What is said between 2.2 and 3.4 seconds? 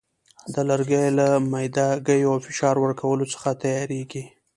او فشار ورکولو